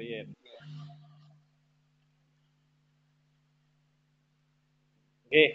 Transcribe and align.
Riyen. 0.00 0.32
Nggih. 5.28 5.50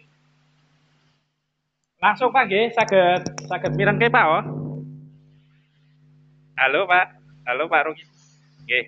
Langsung 1.98 2.30
Pak 2.30 2.46
nggih, 2.46 2.70
saged 2.78 3.26
saged 3.50 3.74
mirengke 3.74 4.06
Pak 4.14 4.26
oh. 4.30 4.44
Halo 6.62 6.86
Pak. 6.86 7.06
Halo 7.50 7.66
Pak 7.66 7.90
Ruki. 7.90 8.06
Nggih. 8.70 8.86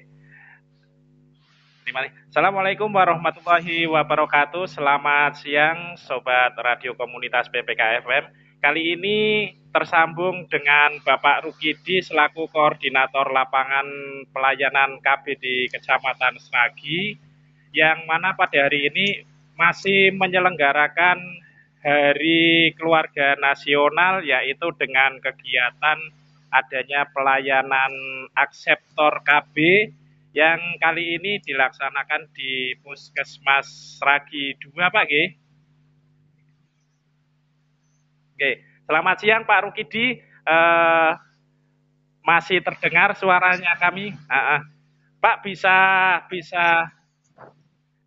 Terima 1.81 2.05
kasih. 2.05 2.13
Assalamualaikum 2.29 2.93
warahmatullahi 2.93 3.89
wabarakatuh. 3.89 4.69
Selamat 4.69 5.41
siang 5.41 5.97
Sobat 5.97 6.53
Radio 6.53 6.93
Komunitas 6.93 7.49
PPKFM. 7.49 8.29
Kali 8.61 8.93
ini 8.93 9.17
tersambung 9.77 10.49
dengan 10.49 10.97
Bapak 11.05 11.45
Rukidi 11.45 12.01
selaku 12.01 12.49
Koordinator 12.49 13.29
Lapangan 13.29 13.85
Pelayanan 14.33 14.97
KB 15.05 15.37
di 15.37 15.69
Kecamatan 15.69 16.41
Sragi 16.41 17.13
yang 17.77 18.09
mana 18.09 18.33
pada 18.33 18.65
hari 18.65 18.89
ini 18.89 19.21
masih 19.53 20.17
menyelenggarakan 20.17 21.21
Hari 21.85 22.73
Keluarga 22.73 23.37
Nasional 23.37 24.25
yaitu 24.25 24.65
dengan 24.81 25.21
kegiatan 25.21 26.01
adanya 26.49 27.05
pelayanan 27.13 27.93
akseptor 28.33 29.21
KB 29.21 29.53
yang 30.33 30.57
kali 30.81 31.21
ini 31.21 31.37
dilaksanakan 31.45 32.33
di 32.33 32.73
Puskesmas 32.81 34.01
Sragi 34.01 34.57
2 34.57 34.73
Pak 34.73 35.05
G. 35.05 35.13
Oke, 38.33 38.76
selamat 38.87 39.15
siang 39.19 39.43
Pak 39.43 39.67
Rukidi. 39.67 40.23
Uh, 40.47 41.11
masih 42.23 42.63
terdengar 42.63 43.11
suaranya 43.19 43.75
kami. 43.75 44.15
Uh, 44.31 44.57
uh. 44.57 44.61
Pak 45.19 45.43
bisa 45.43 45.77
bisa 46.31 46.87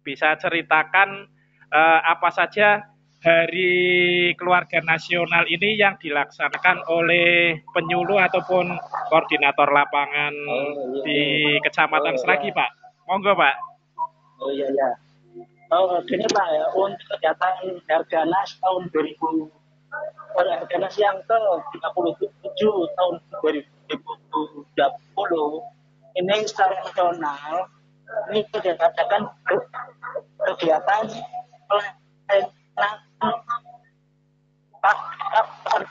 bisa 0.01 0.33
ceritakan 0.41 1.29
uh, 1.69 2.01
apa 2.08 2.33
saja 2.33 2.89
Hari 3.20 4.33
Keluarga 4.41 4.81
Nasional 4.81 5.45
ini 5.45 5.77
yang 5.77 6.01
dilaksanakan 6.01 6.89
oleh 6.89 7.61
penyuluh 7.77 8.17
ataupun 8.17 8.73
koordinator 9.12 9.69
lapangan 9.69 10.33
oh, 10.33 10.64
iya, 10.97 11.05
di 11.05 11.20
iya. 11.53 11.61
Kecamatan 11.61 12.17
oh, 12.17 12.20
Seragi, 12.25 12.48
iya. 12.48 12.56
Pak. 12.56 12.70
Monggo, 13.05 13.36
Pak. 13.36 13.55
Oh 14.41 14.48
iya 14.48 14.73
iya. 14.73 14.97
Oh, 15.69 16.01
gini 16.08 16.25
Pak 16.33 16.47
ya, 16.48 16.64
untuk 16.73 17.05
kegiatan 17.12 17.77
Harganas 17.92 18.56
tahun 18.56 18.89
2000 19.91 20.58
Harganas 20.62 20.94
yang 20.96 21.19
ke 21.27 21.38
37 21.78 22.30
tahun 22.96 23.14
2020 23.42 23.91
ini 26.19 26.36
secara 26.46 26.74
nasional 26.83 27.70
ini 28.30 28.42
kegiatan 28.50 28.91
kegiatan 30.38 31.02
Pak, 34.80 34.96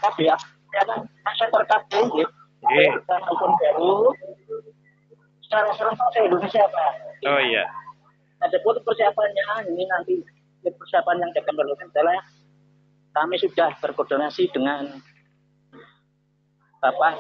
Pak, 0.02 0.18
ya, 0.18 0.34
ya 0.74 0.82
kan, 0.82 1.06
terkabul, 1.38 2.10
gitu. 2.18 2.34
Dan 3.06 3.22
baru, 3.38 4.10
secara 5.46 5.70
serentak 5.78 6.10
se 6.10 6.20
Indonesia, 6.26 6.66
Pak. 6.66 6.92
Oh 7.30 7.38
iya. 7.38 7.70
Ada 8.42 8.58
pun 8.66 8.82
persiapannya, 8.82 9.70
ini 9.70 9.86
nanti 9.86 10.26
persiapan 10.66 11.22
yang 11.22 11.32
kita 11.38 11.54
perlukan 11.54 11.86
adalah 11.94 12.18
kami 13.14 13.36
sudah 13.42 13.74
berkoordinasi 13.82 14.54
dengan 14.54 15.02
Bapak 16.80 17.20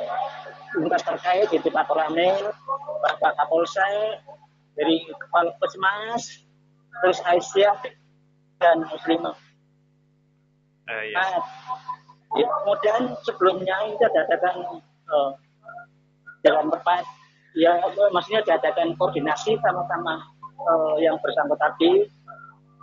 lintas 0.80 1.04
terkait 1.04 1.52
yaitu 1.52 1.68
Pak 1.68 1.92
Koramil, 1.92 2.56
Bapak 3.04 3.36
Kapolsek, 3.36 4.24
dari 4.80 5.04
Kepala 5.12 5.52
Puskesmas, 5.60 6.48
terus 7.04 7.20
Aisyah 7.28 7.76
dan 8.60 8.88
Muslimah 8.88 9.36
Uh, 10.90 11.06
iya. 11.06 11.22
Nah, 11.22 11.38
ya, 12.34 12.48
kemudian 12.50 13.14
sebelumnya 13.22 13.78
itu 13.94 14.02
diadakan 14.10 14.82
uh, 15.06 15.38
dalam 16.42 16.74
tempat. 16.74 17.06
Ya 17.54 17.78
maksudnya 18.10 18.42
diadakan 18.42 18.98
koordinasi 18.98 19.54
sama-sama 19.62 20.34
uh, 20.58 20.98
yang 20.98 21.22
bersangkutan 21.22 21.62
tadi. 21.78 22.10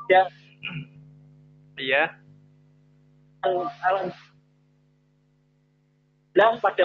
Ya. 0.07 0.23
Iya 1.83 2.15
alam 3.83 4.07
bilang 6.37 6.61
pada 6.61 6.85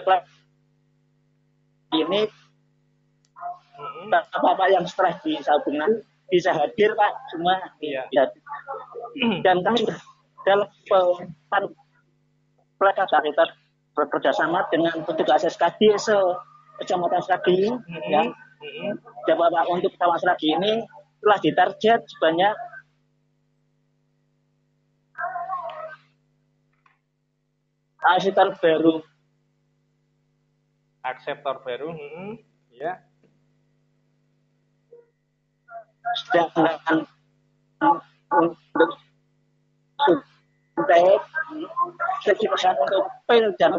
ini 1.91 2.23
bapak-bapak 4.07 4.67
yang 4.71 4.85
setelah 4.88 5.19
di 5.19 5.35
sabungan 5.44 5.91
bisa 6.31 6.55
hadir 6.55 6.95
pak 6.95 7.11
semua 7.35 7.59
iya. 7.83 8.07
dan 9.44 9.59
kami 9.59 9.83
dalam 10.47 10.67
pelaksanaan 12.79 13.27
kita 13.27 13.45
bekerjasama 13.94 14.66
dengan 14.71 14.95
petugas 15.03 15.44
SKD 15.44 16.00
se 16.00 16.16
Kecamatan 16.81 17.21
Sragi 17.21 17.69
mm 17.69 17.77
-hmm. 17.77 18.09
ya. 18.09 18.23
Mm 18.25 18.95
-hmm. 19.29 19.69
untuk 19.69 19.91
Kecamatan 19.94 20.21
Sragi 20.23 20.50
ini 20.57 20.81
telah 21.21 21.38
ditarget 21.44 22.01
sebanyak 22.17 22.55
akseptor 28.01 28.57
baru. 28.57 29.06
Akseptor 31.01 31.56
baru 31.66 31.89
mm 31.94 31.97
-hmm. 31.97 32.31
ya. 32.78 32.94
Sedangkan 36.25 37.06
untuk 38.31 38.91
baik 40.88 41.22
pesan 42.25 42.75
untuk 42.79 43.06
pil 43.28 43.45
dan 43.59 43.75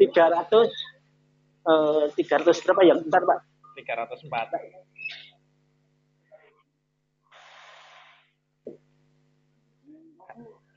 tiga 0.00 0.24
ratus 0.32 0.68
eh, 1.68 2.04
tiga 2.18 2.42
ratus 2.42 2.58
berapa 2.66 2.82
ya? 2.82 2.94
Bentar 2.98 3.22
pak. 3.22 3.38
tiga 3.78 3.94
ratus 4.04 4.20
empat 4.26 4.52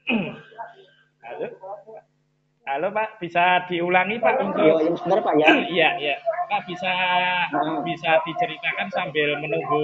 halo 1.35 1.51
halo 2.65 2.87
pak 2.95 3.19
bisa 3.19 3.67
diulangi 3.67 4.23
pak 4.23 4.39
untuk 4.39 4.63
oh, 4.63 4.79
yang 4.79 4.95
benar 4.95 5.19
pak 5.19 5.35
ya 5.35 5.47
iya 5.75 5.89
iya 5.99 6.15
pak 6.47 6.63
bisa 6.63 6.91
nah. 7.51 7.83
bisa 7.83 8.23
diceritakan 8.23 8.87
sambil 8.87 9.35
menunggu 9.43 9.83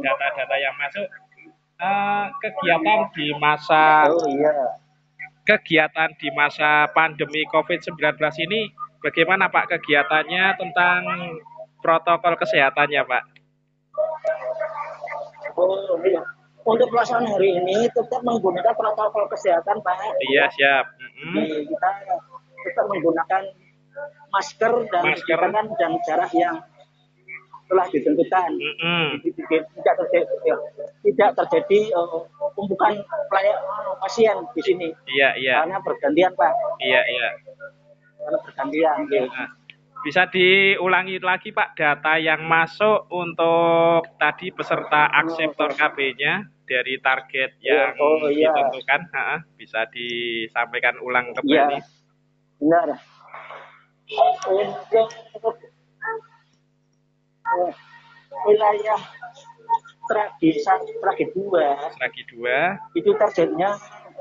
data-data 0.00 0.56
yang 0.56 0.72
masuk 0.80 1.04
uh, 1.76 2.32
kegiatan 2.40 3.12
di 3.12 3.36
masa 3.36 4.08
oh, 4.08 4.24
iya. 4.32 4.80
kegiatan 5.44 6.08
di 6.16 6.32
masa 6.32 6.88
pandemi 6.96 7.44
COVID-19 7.52 8.16
ini 8.48 8.72
bagaimana 9.04 9.52
Pak 9.52 9.76
kegiatannya 9.76 10.44
tentang 10.60 11.00
protokol 11.80 12.36
kesehatannya 12.36 13.02
Pak? 13.08 13.24
Oh 15.56 15.96
iya. 16.04 16.37
Untuk 16.68 16.92
pelaksanaan 16.92 17.32
hari 17.32 17.56
ini 17.64 17.88
tetap 17.88 18.20
menggunakan 18.20 18.76
protokol 18.76 19.24
kesehatan 19.32 19.80
Pak. 19.80 19.96
Iya 20.20 20.52
siap. 20.52 20.84
Mm 21.00 21.32
-hmm. 21.32 21.64
kita 21.64 21.88
tetap 22.60 22.84
menggunakan 22.92 23.42
masker 24.28 24.72
dan 24.92 25.02
masker. 25.08 25.38
dan 25.80 25.92
jarak 26.04 26.28
yang 26.36 26.60
telah 27.72 27.86
ditentukan. 27.88 28.50
Mm 28.52 28.74
-hmm. 28.76 29.04
Tidak 29.24 29.94
terjadi, 29.96 30.34
ya, 30.44 30.56
tidak 31.08 31.30
terjadi 31.40 31.80
uh, 31.96 32.20
tumpukan 32.52 33.00
pelayan 33.32 33.56
uh, 33.64 33.96
pasien 34.04 34.36
di 34.52 34.60
sini. 34.60 34.88
Iya, 35.08 35.40
iya. 35.40 35.64
Karena 35.64 35.80
bergantian, 35.80 36.32
Pak. 36.36 36.52
Iya, 36.84 37.00
iya. 37.08 37.28
Karena 38.20 38.38
bergantian. 38.44 38.96
Ya. 39.08 39.24
Nah, 39.24 39.48
bisa 40.04 40.28
diulangi 40.28 41.16
lagi, 41.20 41.48
Pak, 41.48 41.76
data 41.76 42.20
yang 42.20 42.44
masuk 42.44 43.08
untuk 43.08 44.04
tadi 44.20 44.52
peserta 44.52 45.08
akseptor 45.12 45.72
KB-nya 45.72 46.57
dari 46.68 47.00
target 47.00 47.56
iya, 47.64 47.90
yang 47.90 47.96
oh, 47.96 48.28
iya. 48.28 48.52
ditentukan. 48.52 49.00
Ha, 49.16 49.28
bisa 49.56 49.88
disampaikan 49.88 51.00
ulang 51.00 51.32
kembali. 51.32 51.80
Iya. 51.80 51.88
Benar. 52.60 52.88
Untuk 55.32 55.56
wilayah 58.44 59.00
Tragi 60.08 60.50
Tragi 60.64 61.24
dua 61.36 61.76
Tragi 61.96 62.22
dua 62.32 62.76
itu 62.96 63.10
targetnya 63.16 63.70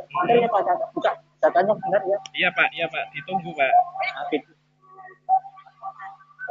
benar 0.08 0.36
ya 0.40 0.48
Pak 0.52 0.62
buka 0.96 1.12
datanya 1.40 1.74
benar 1.76 2.02
ya 2.08 2.18
iya 2.36 2.50
Pak 2.52 2.68
iya 2.76 2.86
Pak 2.92 3.04
ditunggu 3.16 3.52
Pak 3.56 3.72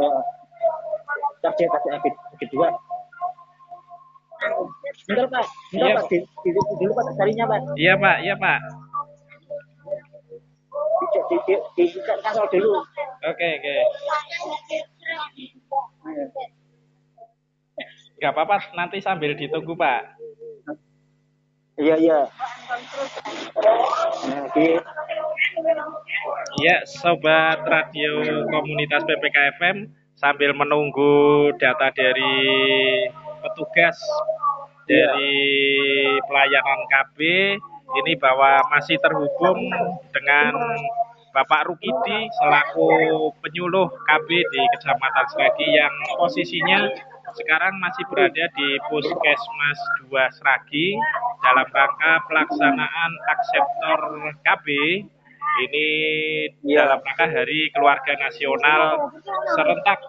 uh, 0.01 0.21
target 1.45 1.69
target 1.69 2.15
Abid 2.37 2.49
dua 2.53 2.69
Bentar 5.07 5.27
Pak, 5.31 5.47
bentar 5.71 5.87
iya, 5.87 5.95
Pak, 6.03 6.11
dulu 6.83 6.93
Pak 6.99 7.05
carinya 7.15 7.45
Pak. 7.47 7.61
Iya 7.79 7.95
Pak, 7.95 8.17
iya 8.27 8.35
Pak. 8.35 8.59
Di, 10.97 11.07
di, 11.07 11.21
di, 11.31 11.37
di, 11.47 11.55
di, 11.79 11.85
di 11.95 12.59
dulu. 12.59 12.73
Oke, 13.23 13.31
oke. 13.31 13.47
Okay. 13.63 13.81
Gak 18.19 18.33
apa-apa, 18.35 18.75
nanti 18.75 18.99
sambil 18.99 19.39
ditunggu 19.39 19.79
Pak. 19.79 20.19
Iya, 21.79 21.95
iya. 22.03 22.21
Nah, 24.27 24.45
di, 24.57 24.67
Ya, 26.65 26.77
sobat 26.89 27.63
radio 27.69 28.43
komunitas 28.49 29.05
PPKFM 29.05 29.93
sambil 30.17 30.57
menunggu 30.57 31.53
data 31.61 31.93
dari 31.93 32.35
petugas 33.45 34.01
dari 34.87 35.35
pelayanan 36.27 36.81
KB 36.87 37.19
ini 38.03 38.13
bahwa 38.19 38.63
masih 38.75 38.99
terhubung 38.99 39.59
dengan 40.11 40.55
Bapak 41.35 41.69
Rukidi 41.69 42.33
selaku 42.41 42.89
penyuluh 43.45 43.93
KB 44.09 44.29
di 44.31 44.63
Kecamatan 44.73 45.27
Seragi 45.29 45.69
yang 45.69 45.93
posisinya 46.17 46.89
sekarang 47.37 47.77
masih 47.77 48.09
berada 48.09 48.49
di 48.57 48.69
Puskesmas 48.89 49.79
2 50.09 50.39
Seragi 50.41 50.97
dalam 51.45 51.69
rangka 51.69 52.13
pelaksanaan 52.25 53.11
akseptor 53.37 53.99
KB 54.41 54.67
ini 55.69 55.89
Iya. 56.65 56.85
dalam 56.89 57.01
rangka 57.05 57.27
Hari 57.29 57.69
Keluarga 57.73 58.13
Nasional 58.17 59.13
serentak 59.53 60.01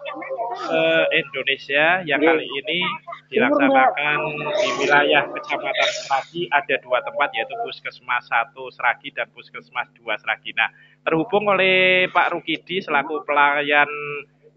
se-Indonesia 0.64 2.04
yang 2.08 2.20
Iya. 2.24 2.28
kali 2.32 2.46
ini 2.48 2.80
dilaksanakan 3.28 4.20
di 4.56 4.68
wilayah 4.80 5.28
Kecamatan 5.28 5.90
Seragi 6.04 6.48
ada 6.48 6.74
dua 6.80 7.04
tempat 7.04 7.28
yaitu 7.36 7.54
Puskesmas 7.60 8.24
1 8.28 8.56
Seragi 8.72 9.12
dan 9.12 9.28
Puskesmas 9.36 9.88
2 10.00 10.22
Seragi. 10.24 10.56
Nah, 10.56 10.72
terhubung 11.04 11.48
oleh 11.52 12.08
Pak 12.08 12.32
Rukidi 12.32 12.80
selaku 12.80 13.22
pelayan 13.28 13.88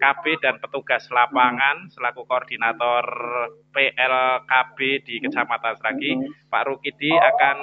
KB 0.01 0.23
dan 0.41 0.57
petugas 0.57 1.05
lapangan 1.13 1.85
selaku 1.93 2.25
koordinator 2.25 3.05
PLKB 3.69 4.77
di 5.05 5.15
Kecamatan 5.21 5.77
Seragi, 5.77 6.11
Pak 6.49 6.63
Rukidi 6.65 7.13
akan 7.13 7.57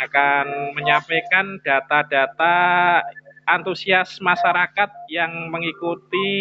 akan 0.00 0.46
menyampaikan 0.72 1.60
data-data 1.60 2.56
antusias 3.44 4.16
masyarakat 4.24 4.90
yang 5.12 5.52
mengikuti 5.52 6.32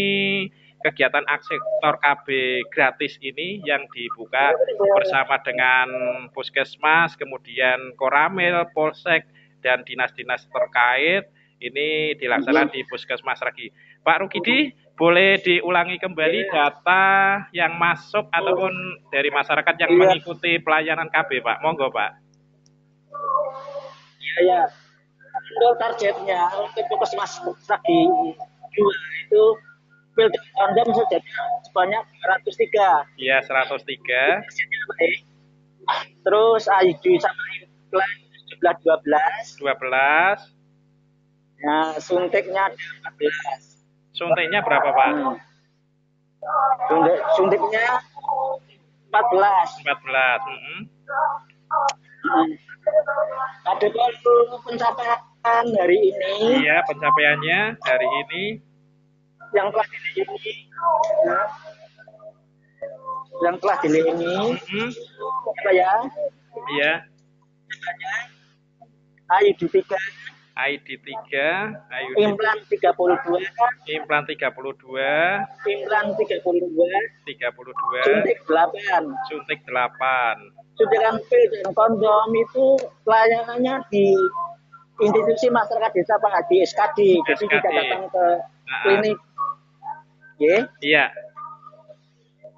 kegiatan 0.85 1.25
aksektor 1.25 1.97
KB 1.97 2.27
gratis 2.69 3.17
ini 3.25 3.57
yang 3.65 3.89
dibuka 3.89 4.53
bersama 4.93 5.41
dengan 5.41 5.89
Puskesmas, 6.29 7.17
kemudian 7.17 7.97
Koramil, 7.97 8.69
Polsek, 8.77 9.25
dan 9.65 9.81
dinas-dinas 9.81 10.45
terkait 10.45 11.25
ini 11.57 12.13
dilaksanakan 12.21 12.69
di 12.69 12.85
Puskesmas 12.85 13.41
Ragi. 13.41 13.73
Pak 14.05 14.21
Rukidi, 14.21 14.69
boleh 14.93 15.41
diulangi 15.41 15.97
kembali 15.97 16.53
data 16.53 17.03
yang 17.49 17.73
masuk 17.81 18.29
ataupun 18.29 18.71
dari 19.09 19.33
masyarakat 19.33 19.75
yang 19.81 19.91
Iya. 19.91 19.97
mengikuti 19.97 20.61
pelayanan 20.61 21.09
KB, 21.09 21.41
Pak? 21.41 21.65
Monggo, 21.65 21.89
Pak. 21.89 22.11
iya, 24.21 24.35
iya. 24.45 24.61
Untuk 25.35 25.73
targetnya 25.81 26.47
untuk 26.61 26.85
puskesmas 26.95 27.43
lagi 27.67 27.99
dua 28.75 28.93
itu 29.23 29.43
filter 30.15 30.43
kondom 30.55 30.89
saja 30.95 31.19
sebanyak 31.67 32.03
203. 32.23 33.19
Iya, 33.19 33.37
103, 33.43 34.47
Hasilnya 34.47 34.81
baik. 34.95 35.19
Terus 36.25 36.63
ID 36.65 37.03
sama 37.21 37.43
implan 37.61 38.09
jumlah 38.49 38.75
12. 38.81 39.59
12. 39.61 40.55
Nah, 41.65 41.97
suntiknya 41.99 42.71
ada 42.71 42.85
14. 43.11 43.85
Suntiknya 44.15 44.59
berapa, 44.63 44.89
Pak? 44.95 45.11
Hmm. 45.13 45.37
Suntik, 46.87 47.17
suntiknya 47.35 47.85
14. 49.11 49.83
14. 49.83 50.39
Mm-mm. 50.47 50.79
Hmm. 52.25 52.49
Ada 53.65 53.87
baru 53.89 54.37
pencapaian 54.61 55.65
hari 55.77 55.97
ini 56.13 56.61
Iya, 56.65 56.85
pencapaiannya 56.85 57.59
hari 57.81 58.07
ini 58.25 58.43
yang 59.53 59.67
telah 59.69 59.85
dilayani. 59.85 60.53
Nah, 61.27 61.45
yang 63.43 63.55
telah 63.59 63.77
dilayani 63.83 64.33
Mm-mm. 64.55 64.89
apa 65.45 65.69
ya? 65.75 65.91
Iya, 66.65 66.93
ID 69.43 69.59
3, 69.67 69.83
ID 70.55 70.87
3, 71.03 71.75
ID 71.91 72.15
implan 72.23 72.57
32, 72.71 72.95
implan 73.91 74.23
32, 74.23 74.39
implan 75.67 76.05
32, 76.15 76.39
32, 77.27 78.07
suntik 78.07 78.39
8. 78.47 79.27
suntik 79.27 79.59
8. 79.67 80.75
Suntikan 80.75 81.15
pil 81.31 81.43
dan 81.55 81.71
kondom 81.71 82.29
itu 82.35 82.75
pelayanannya 83.07 83.79
di 83.87 84.11
institusi 84.99 85.47
masyarakat 85.47 85.91
desa 85.91 86.15
Pak 86.19 86.47
di 86.51 86.63
SKD, 86.63 86.99
jadi 87.23 87.35
SKD. 87.35 87.51
tidak 87.51 87.71
datang 87.75 88.03
ke 88.11 88.25
Nah, 88.65 88.81
klinik. 88.81 89.17
Ya. 90.35 90.67
Iya. 90.79 91.05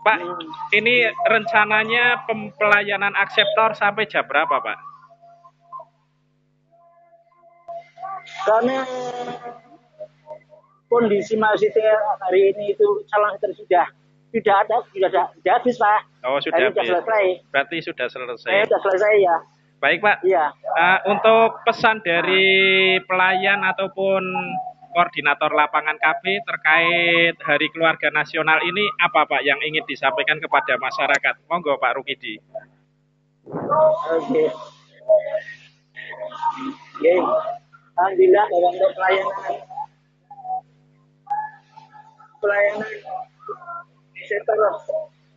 Pak, 0.02 0.18
Hmm. 0.18 0.40
ini 0.72 1.04
rencananya 1.26 2.24
pelayanan 2.56 3.12
akseptor 3.14 3.74
sampai 3.74 4.08
jam 4.08 4.24
berapa, 4.24 4.58
Pak? 4.58 4.78
karena 8.44 8.84
kondisi 10.88 11.36
masjid 11.36 11.72
hari 12.20 12.52
ini 12.52 12.76
itu 12.76 12.88
calon 13.08 13.36
istri 13.36 13.56
sudah 13.56 13.88
tidak 14.32 14.56
ada 14.68 14.76
sudah 14.86 15.08
ada 15.08 15.24
sudah 15.34 15.54
habis 15.56 15.76
pak 15.78 16.00
Oh, 16.28 16.40
sudah 16.44 16.60
Hari 16.60 16.68
sudah 16.68 16.84
habis. 16.84 16.92
selesai 16.92 17.24
Berarti 17.56 17.78
sudah 17.80 18.06
selesai. 18.08 18.52
sudah 18.68 18.80
selesai 18.84 19.14
ya 19.24 19.38
Baik, 19.78 20.02
Pak. 20.02 20.26
iya 20.26 20.50
Eh, 20.52 21.00
untuk 21.08 21.62
pesan 21.64 22.02
dari 22.02 22.50
pelayan 23.06 23.62
ataupun 23.64 24.24
koordinator 24.98 25.54
lapangan 25.54 25.94
KB 26.02 26.42
terkait 26.42 27.38
Hari 27.38 27.70
Keluarga 27.70 28.10
Nasional 28.10 28.66
ini 28.66 28.82
apa 28.98 29.30
Pak 29.30 29.46
yang 29.46 29.62
ingin 29.62 29.86
disampaikan 29.86 30.42
kepada 30.42 30.74
masyarakat? 30.82 31.38
Monggo 31.46 31.78
Pak 31.78 32.02
Rukidi. 32.02 32.42
oke. 33.46 34.44
Oke. 36.98 37.14
Alhamdulillah 37.94 38.46
untuk 38.50 38.90
pelayanan. 38.98 39.54
Pelayanan 42.42 42.90
sektor 44.26 44.58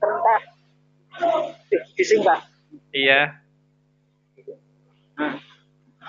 rendah 0.01 0.41
dising 2.01 2.25
pak. 2.25 2.49
Iya, 2.97 3.37
Nah, 5.21 5.37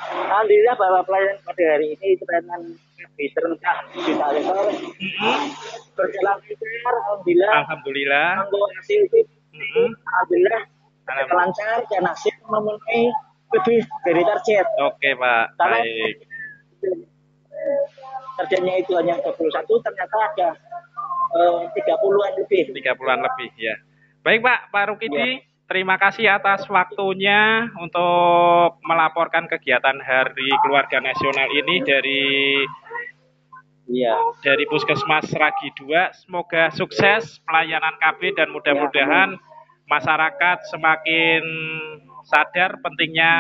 Alhamdulillah 0.07 0.75
bahwa 0.79 1.03
pelayanan 1.03 1.43
pada 1.43 1.63
hari 1.75 1.99
ini 1.99 2.15
pelayanan 2.15 2.79
lebih 3.01 3.27
serentak 3.34 3.77
di 3.91 4.00
sektor 4.05 4.65
Mm-mm. 4.70 5.39
berjalan 5.93 6.38
lancar, 6.41 6.93
alhamdulillah. 7.01 7.51
Alhamdulillah. 7.65 8.29
Hasil 8.77 9.00
itu, 9.05 9.20
Mm-mm. 9.51 9.88
alhamdulillah 10.05 10.62
Alhamdulillah. 11.01 11.38
lancar 11.38 11.77
dan 11.89 12.03
hasil 12.08 12.34
memenuhi 12.46 13.03
lebih 13.51 13.79
dari 14.08 14.22
target. 14.24 14.65
Oke 14.79 15.10
Pak, 15.13 15.46
Karena 15.60 15.77
baik. 15.84 16.15
targetnya 18.39 18.74
itu 18.79 18.91
hanya 18.96 19.15
21, 19.22 19.86
ternyata 19.86 20.17
ada 20.34 20.50
eh, 21.36 21.60
30-an 21.75 22.31
lebih. 22.41 22.63
30-an 22.74 23.20
lebih 23.22 23.50
ya. 23.60 23.75
Baik 24.22 24.39
Pak, 24.39 24.60
Pak 24.70 24.84
Rukidi, 24.93 25.41
terima 25.65 25.98
kasih 25.98 26.29
atas 26.29 26.65
waktunya 26.70 27.67
untuk 27.75 28.77
melaporkan 28.86 29.50
kegiatan 29.50 29.98
Hari 29.98 30.50
Keluarga 30.63 31.01
Nasional 31.01 31.50
ini 31.51 31.81
dari 31.81 32.24
Iya. 33.89 34.15
dari 34.45 34.63
Puskesmas 34.69 35.29
Ragi 35.33 35.73
2. 35.77 36.13
Semoga 36.25 36.69
sukses 36.73 37.41
pelayanan 37.43 37.97
KB 37.97 38.38
dan 38.38 38.50
mudah-mudahan 38.53 39.35
masyarakat 39.89 40.57
semakin 40.71 41.43
sadar 42.23 42.77
pentingnya 42.79 43.33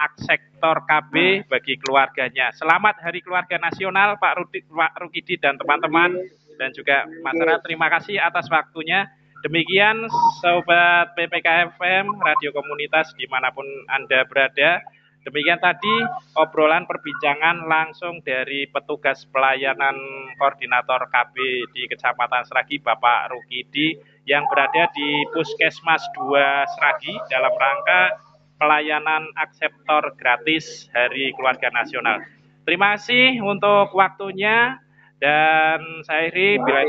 aksektor 0.00 0.82
KB 0.88 1.44
bagi 1.46 1.76
keluarganya. 1.78 2.50
Selamat 2.56 2.98
Hari 2.98 3.20
Keluarga 3.20 3.60
Nasional 3.60 4.16
Pak 4.16 4.32
Rudi- 4.40 4.66
Pak 4.66 4.96
Rukidi 4.98 5.36
dan 5.38 5.54
teman-teman 5.60 6.16
dan 6.56 6.72
juga 6.72 7.04
masyarakat. 7.22 7.62
Terima 7.62 7.86
kasih 7.92 8.18
atas 8.18 8.48
waktunya. 8.48 9.06
Demikian 9.44 10.08
Sobat 10.40 11.12
PPKFM, 11.14 12.08
Radio 12.16 12.50
Komunitas 12.56 13.12
di 13.20 13.28
mana 13.28 13.52
pun 13.52 13.68
Anda 13.92 14.24
berada. 14.24 14.80
Demikian 15.24 15.56
tadi 15.56 16.04
obrolan 16.36 16.84
perbincangan 16.84 17.64
langsung 17.64 18.20
dari 18.20 18.68
petugas 18.68 19.24
pelayanan 19.32 19.96
koordinator 20.36 21.08
KB 21.08 21.34
di 21.72 21.88
Kecamatan 21.88 22.44
Seragi, 22.44 22.76
Bapak 22.76 23.32
Rukidi, 23.32 23.96
yang 24.28 24.44
berada 24.52 24.84
di 24.92 25.24
Puskesmas 25.32 26.04
2 26.20 26.76
Seragi 26.76 27.16
dalam 27.32 27.56
rangka 27.56 28.20
pelayanan 28.60 29.32
akseptor 29.40 30.12
gratis 30.20 30.92
Hari 30.92 31.32
Keluarga 31.32 31.72
Nasional. 31.72 32.20
Terima 32.68 32.92
kasih 32.96 33.40
untuk 33.40 33.96
waktunya 33.96 34.76
dan 35.24 35.80
saya 36.04 36.28
Iri, 36.28 36.60
bila 36.60 36.84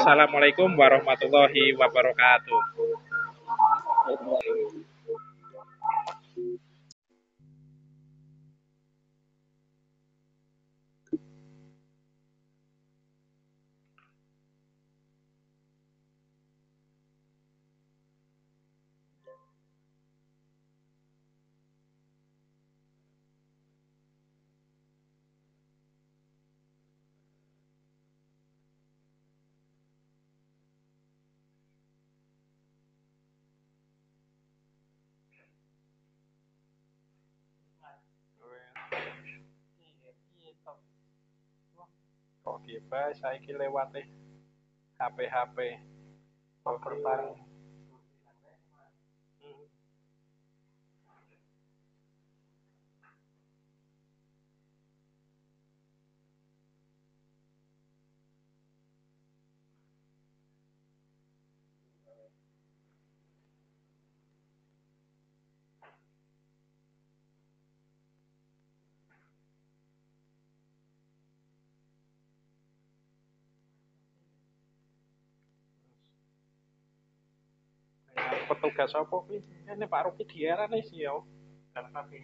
Assalamualaikum 0.00 0.72
warahmatullahi 0.72 1.76
wabarakatuh. 1.76 2.60
Tiba 42.64 43.12
saya 43.20 43.36
lewat 43.40 43.92
HP 44.96 45.18
HP 45.28 45.58
Over 46.64 46.96
bareng. 47.04 47.53
Petugas 78.48 78.92
apa 78.94 79.16
kuwi? 79.24 79.40
Ini 79.68 79.86
Pak 79.88 80.02
Ruki 80.08 80.24
diarani 80.28 80.80
sih 80.86 81.04
ya. 81.04 81.14
Tapi 81.74 82.18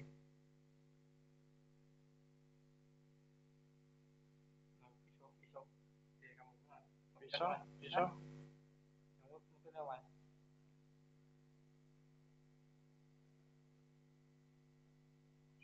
bisa 7.21 7.47
bisa 7.81 8.03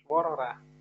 Suara 0.07 0.31
ora? 0.39 0.76